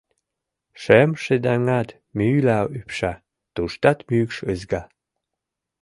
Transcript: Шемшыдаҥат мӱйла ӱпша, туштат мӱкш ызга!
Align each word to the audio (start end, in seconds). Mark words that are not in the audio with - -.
Шемшыдаҥат 0.81 1.89
мӱйла 2.17 2.59
ӱпша, 2.79 3.13
туштат 3.53 3.99
мӱкш 4.09 4.37
ызга! 4.53 4.83